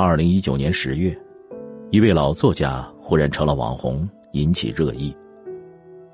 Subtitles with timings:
[0.00, 1.12] 二零一九年十月，
[1.90, 5.12] 一位老作家忽然成了网红，引起热议。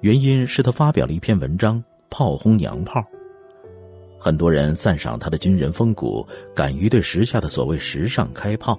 [0.01, 3.05] 原因是他发表了一篇文章，炮轰娘炮。
[4.19, 8.75] 很多人赞赏他的军人风骨，敢于对时下的所谓时尚开炮；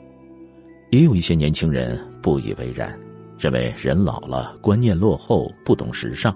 [0.90, 3.00] 也有一些年轻人不以为然，
[3.38, 6.36] 认为人老了，观念落后，不懂时尚。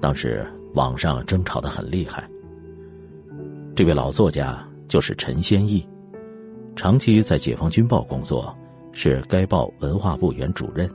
[0.00, 2.26] 当时网上争吵的很厉害。
[3.76, 5.86] 这位老作家就是陈先义。
[6.82, 8.52] 长期在解放军报工作，
[8.90, 10.90] 是该报文化部原主任。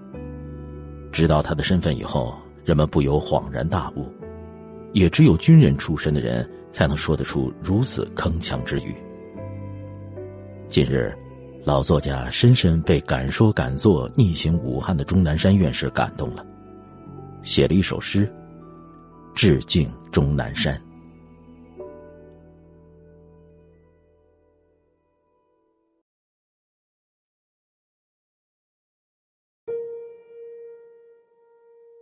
[1.13, 4.11] 知道他的身份以后，人们不由恍然大悟，
[4.91, 8.93] 也只有军人出身的人才能说得出如此铿锵之语。
[10.67, 11.17] 近日，
[11.63, 16.45] 老作家深深被敢说敢做、逆行武汉的钟南山院士感动了，
[17.43, 18.29] 写了一首诗，
[19.33, 20.77] 致敬钟南山。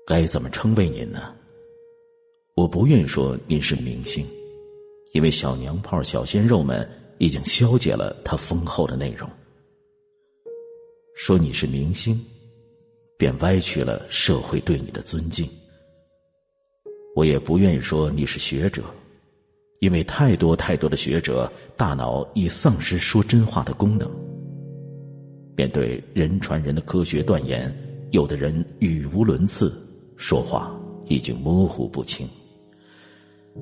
[0.08, 1.34] 该怎么称谓您呢？
[2.54, 4.24] 我不愿说您是明星，
[5.14, 9.28] 因为小娘炮、小鲜肉们已经消解了他丰厚的内容。
[11.16, 12.24] 说你是明星，
[13.18, 15.50] 便歪曲了社会对你的尊敬。
[17.16, 18.84] 我也不愿意说你是学者，
[19.80, 24.08] 因为太多太多的学者大脑已丧失说真话的功能。
[25.58, 27.76] 面对人传人的科学断言，
[28.12, 29.82] 有的人语无伦次。
[30.18, 30.72] 说话
[31.08, 32.28] 已经模糊不清，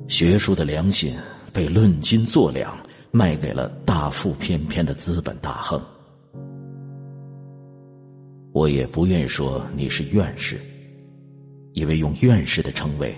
[0.08, 1.16] 学术的良心
[1.52, 2.78] 被论斤作两
[3.12, 5.82] 卖给了大腹便便的资本大亨。
[8.52, 10.62] 我也不愿说你是院士，
[11.74, 13.16] 因为用院士的称谓，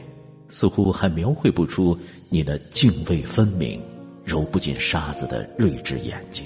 [0.48, 1.98] 似乎还描绘不出
[2.30, 3.82] 你的泾渭分明、
[4.24, 6.46] 揉不进沙子的睿智眼睛。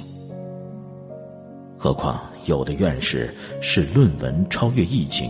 [1.77, 5.29] 何况有的院士是论文超越疫情。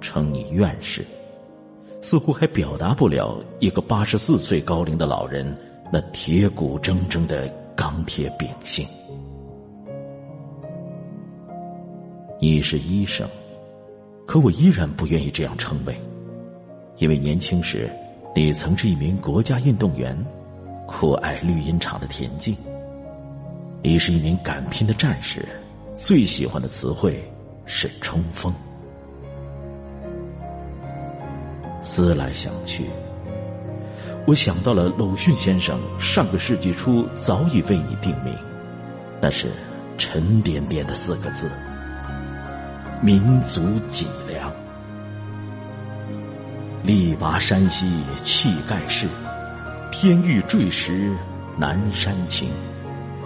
[0.00, 1.04] 称你院士，
[2.00, 5.56] 似乎还表达不了一个八十四岁高龄的老人
[5.92, 8.86] 那铁骨铮铮的钢铁秉性。
[12.40, 13.28] 你是医生，
[14.26, 15.94] 可我依然不愿意这样称谓，
[16.98, 17.90] 因为年轻时
[18.34, 20.16] 你曾是一名国家运动员，
[20.86, 22.56] 酷爱绿茵场的田径。
[23.82, 25.48] 你是一名敢拼的战士，
[25.94, 27.20] 最喜欢的词汇
[27.66, 28.54] 是冲锋。
[31.88, 32.84] 思来想去，
[34.26, 38.36] 我想到了鲁迅先生上个世纪初早已为你定名，
[39.22, 39.50] 那是
[39.96, 41.50] 沉甸甸的四个字：
[43.02, 44.52] 民族脊梁。
[46.84, 49.08] 力拔山兮气盖世，
[49.90, 51.16] 天欲坠时
[51.56, 52.50] 南山倾。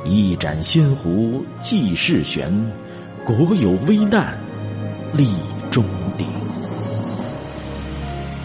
[0.04, 2.72] 一盏仙壶济世悬，
[3.24, 4.38] 国有危难
[5.12, 5.34] 立
[5.68, 5.84] 中
[6.16, 6.28] 鼎。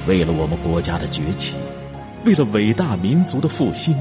[0.07, 1.55] 为了我们国家的崛起，
[2.23, 3.93] 为了伟大民族的复兴，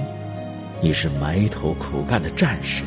[0.80, 2.84] 你是埋头苦干的战士，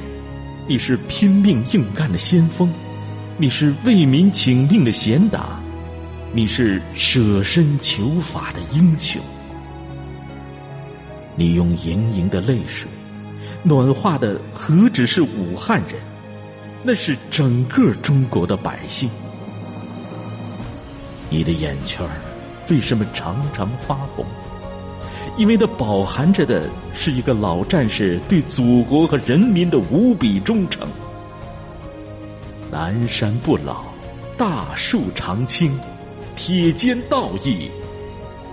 [0.67, 2.71] 你是拼命硬干的先锋，
[3.37, 5.59] 你是为民请命的贤达，
[6.31, 9.21] 你是舍身求法的英雄。
[11.35, 12.87] 你用盈盈的泪水，
[13.63, 15.95] 暖化的何止是武汉人，
[16.83, 19.09] 那是整个中国的百姓。
[21.29, 22.28] 你的眼圈儿。
[22.69, 24.25] 为什么常常发红？
[25.37, 30.87] 因为它饱含着的是一个老战士对祖国和人民的无比忠诚。
[32.71, 33.83] 南山不老，
[34.37, 35.77] 大树常青，
[36.35, 37.71] 铁肩道义，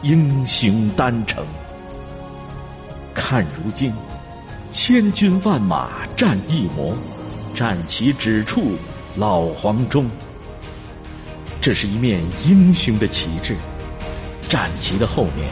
[0.02, 1.44] 英雄丹城。
[3.12, 3.92] 看如今，
[4.70, 6.96] 千军万马战一模，
[7.54, 8.72] 战旗指处
[9.16, 10.08] 老黄忠。
[11.60, 13.56] 这是一面英雄的旗帜。
[14.48, 15.48] 战旗的后面，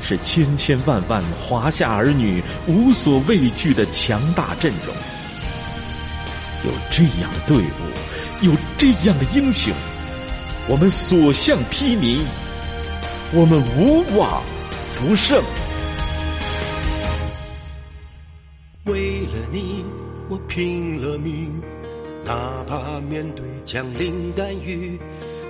[0.00, 4.94] 是千千万万华夏儿女无所畏惧的强大阵容。
[6.64, 9.72] 有这样的队伍，有这样的英雄，
[10.68, 12.20] 我们所向披靡，
[13.32, 14.42] 我们无往
[15.00, 15.42] 不胜。
[18.84, 19.84] 为了你，
[20.28, 21.62] 我拼了命，
[22.24, 24.98] 哪怕面对枪林弹雨。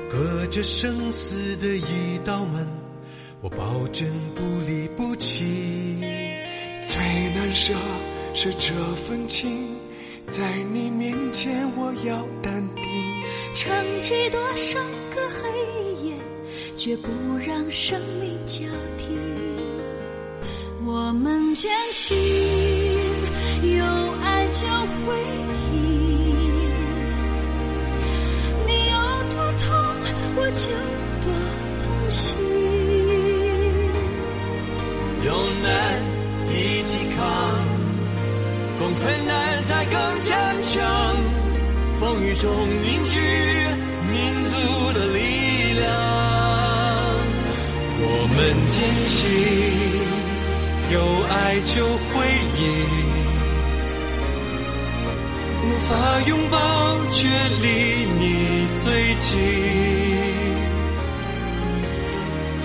[0.08, 2.66] 隔着生死的一道门，
[3.42, 6.00] 我保证不离不弃。
[6.86, 6.98] 最
[7.34, 7.74] 难舍
[8.32, 9.76] 是这份情，
[10.26, 12.84] 在你面前我要淡定。
[13.54, 14.80] 撑起多少
[15.14, 16.14] 个黑夜，
[16.74, 17.10] 绝不
[17.46, 18.64] 让生命交
[18.96, 19.14] 替。
[20.86, 22.16] 我们坚信，
[23.76, 24.07] 有
[30.58, 30.66] 我就
[31.22, 31.30] 多
[31.78, 32.34] 同行。
[35.24, 35.30] 有
[35.62, 36.02] 难
[36.50, 37.22] 一起扛，
[38.76, 40.82] 共困难才更坚强。
[42.00, 42.50] 风雨中
[42.82, 43.20] 凝聚
[44.10, 44.56] 民族
[44.94, 45.18] 的力
[45.78, 45.86] 量。
[48.00, 48.74] 我们坚
[49.06, 49.16] 信，
[50.92, 50.98] 有
[51.30, 52.10] 爱就会
[52.58, 52.60] 赢。
[55.62, 55.88] 无法
[56.26, 56.58] 拥抱，
[57.12, 57.16] 却
[57.62, 57.66] 离
[58.18, 59.87] 你最近。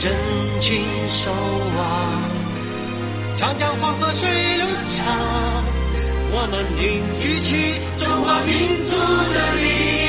[0.03, 0.11] 真
[0.59, 1.31] 情守
[1.77, 4.67] 望，长江黄河水流
[4.97, 5.07] 长，
[6.29, 8.51] 我们凝聚起中华民
[8.83, 8.91] 族
[9.33, 9.63] 的力
[9.95, 10.02] 量。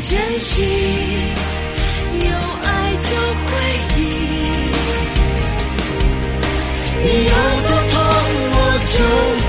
[0.00, 0.66] 坚信，
[2.20, 2.30] 有
[2.64, 3.08] 爱就
[3.44, 3.48] 会
[3.96, 4.02] 赢。
[7.02, 7.32] 你有
[7.68, 7.94] 多痛，
[8.52, 8.94] 我就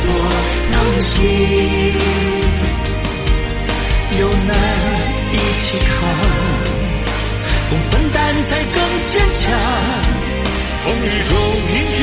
[0.02, 0.06] 多
[0.72, 1.14] 同行。
[4.20, 4.52] 有难
[5.32, 5.90] 一起扛，
[7.70, 8.76] 共分担才更
[9.06, 9.42] 坚强。
[10.84, 11.32] 风雨中
[11.70, 12.00] 凝聚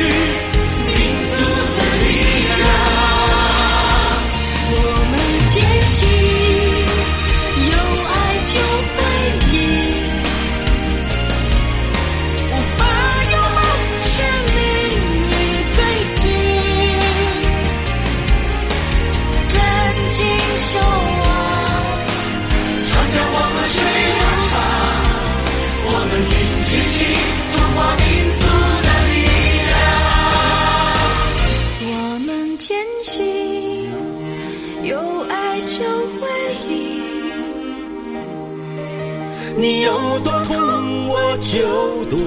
[39.69, 41.59] 你有多痛，我就
[42.07, 42.19] 多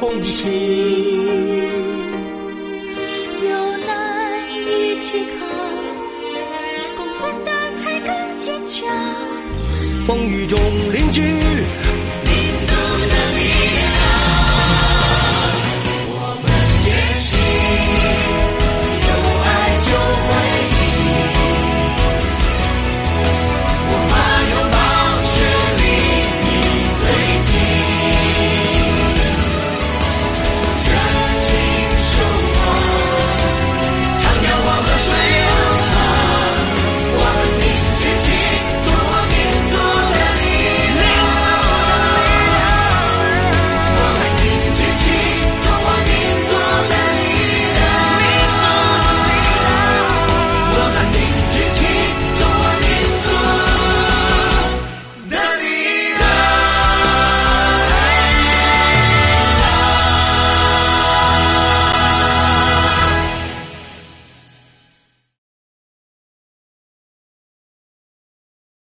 [0.00, 1.69] 痛心。